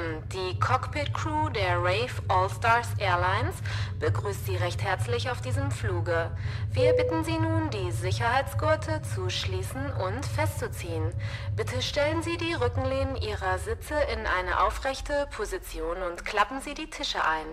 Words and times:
und 0.00 0.10
Herren, 0.10 0.22
die 0.32 0.58
Cockpit 0.58 1.12
Crew 1.14 1.48
der 1.50 1.78
Rave 1.78 2.22
All-Stars 2.28 2.88
Airlines 2.98 3.56
begrüßt 3.98 4.46
Sie 4.46 4.56
recht 4.56 4.82
herzlich 4.82 5.30
auf 5.30 5.40
diesem 5.40 5.70
Fluge. 5.70 6.30
Wir 6.72 6.92
bitten 6.94 7.24
Sie 7.24 7.38
nun, 7.38 7.70
die 7.70 7.90
Sicherheitsgurte 7.90 9.02
zu 9.02 9.30
schließen 9.30 9.92
und 9.92 10.24
festzuziehen. 10.24 11.12
Bitte 11.56 11.82
stellen 11.82 12.22
Sie 12.22 12.36
die 12.36 12.54
Rückenlehnen 12.54 13.16
Ihrer 13.16 13.58
Sitze 13.58 13.94
in 14.12 14.26
eine 14.26 14.60
aufrechte 14.60 15.28
Position 15.30 16.02
und 16.02 16.24
klappen 16.24 16.60
Sie 16.60 16.74
die 16.74 16.90
Tische 16.90 17.24
ein. 17.24 17.46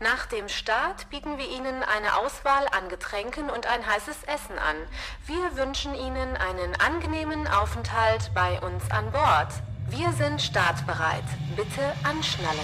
Nach 0.00 0.26
dem 0.26 0.48
Start 0.48 1.08
bieten 1.10 1.38
wir 1.38 1.48
Ihnen 1.48 1.82
eine 1.82 2.16
Auswahl 2.16 2.66
an 2.76 2.88
Getränken 2.88 3.50
und 3.50 3.66
ein 3.66 3.86
heißes 3.86 4.24
Essen 4.24 4.58
an. 4.58 4.76
Wir 5.26 5.56
wünschen 5.56 5.94
Ihnen 5.94 6.36
einen 6.36 6.74
angenehmen 6.80 7.46
Aufenthalt 7.46 8.30
bei 8.34 8.60
uns 8.60 8.90
an 8.90 9.10
Bord. 9.10 9.48
Wir 9.90 10.12
sind 10.12 10.40
startbereit. 10.40 11.24
Bitte 11.56 11.92
anschnallen. 12.02 12.58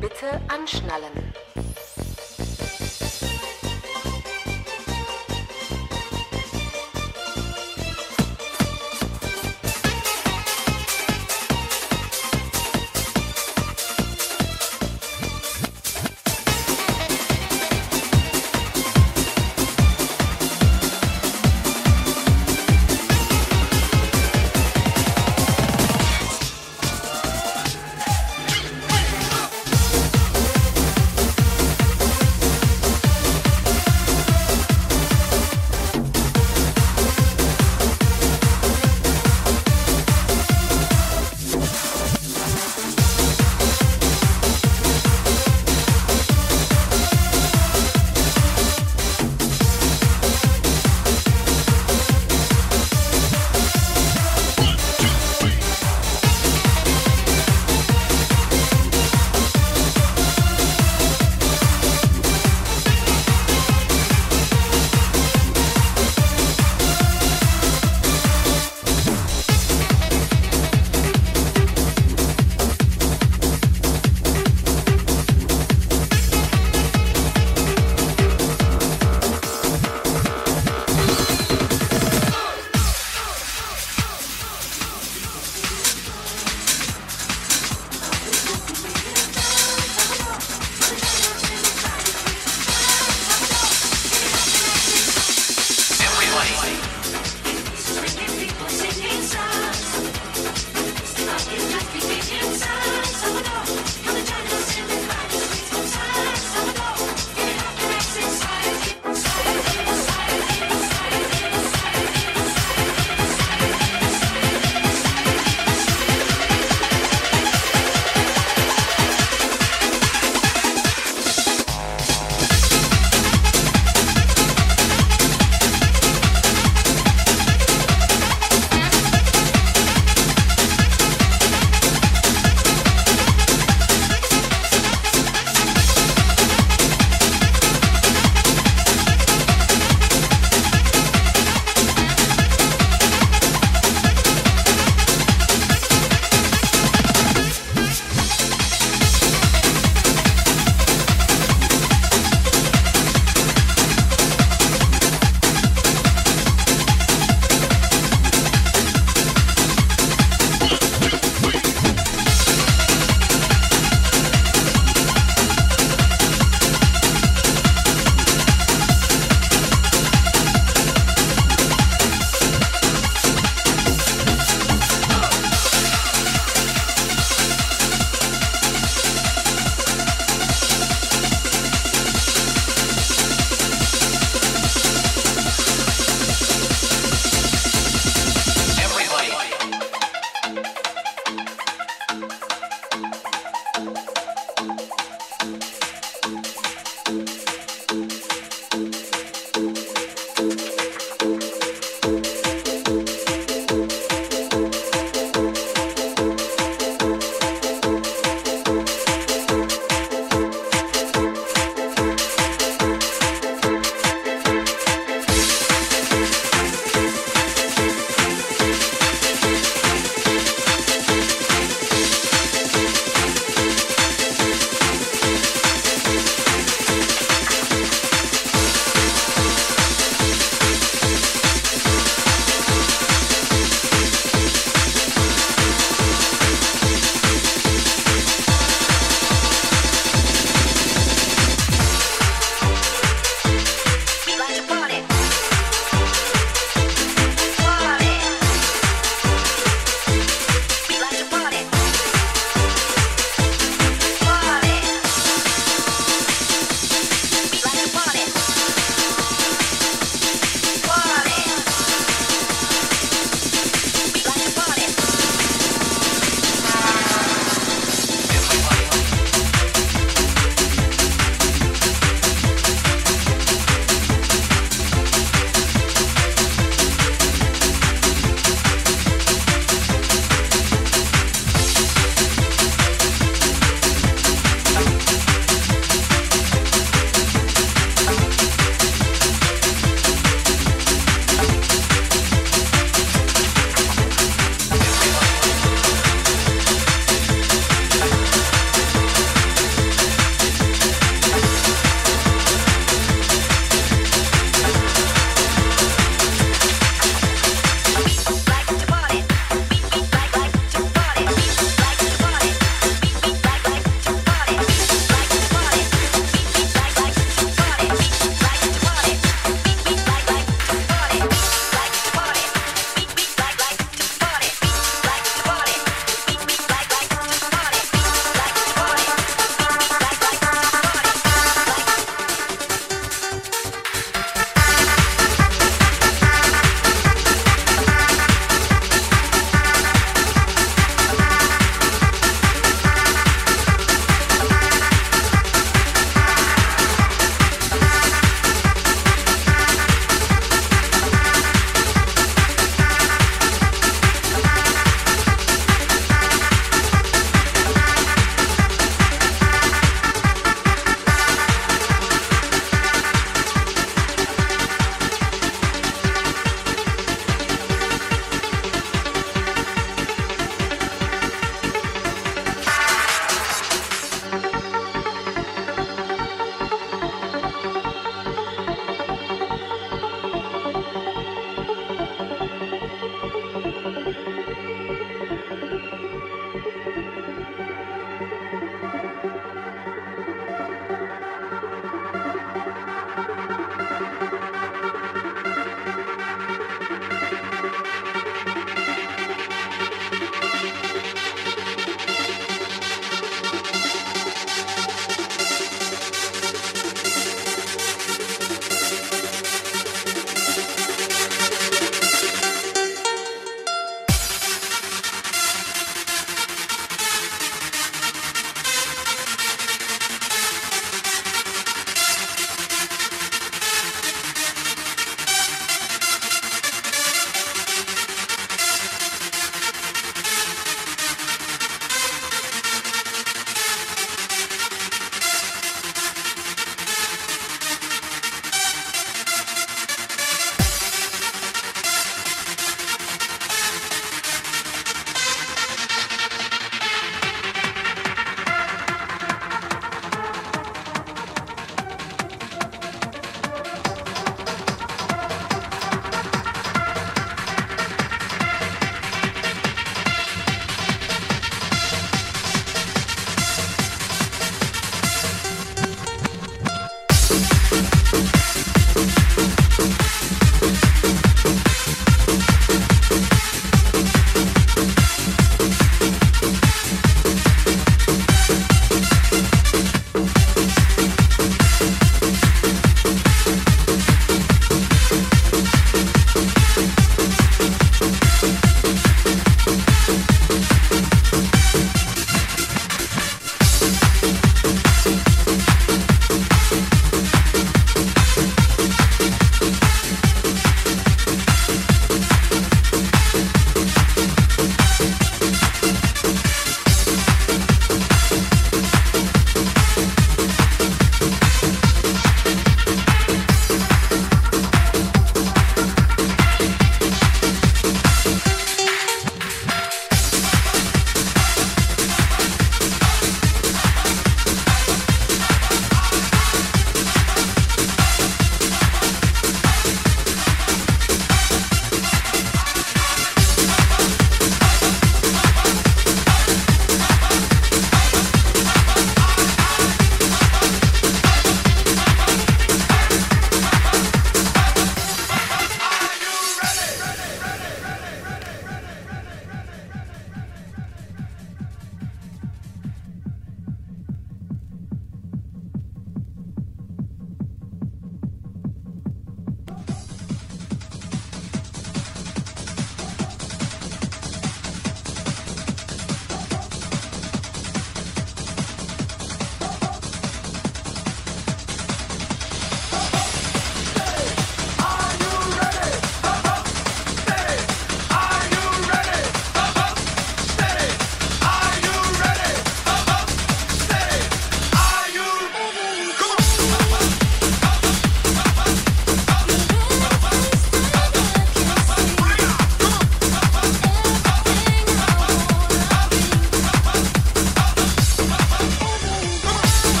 Bitte 0.00 0.40
anschnallen. 0.48 1.19